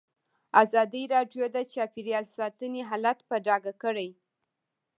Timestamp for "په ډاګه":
3.29-3.73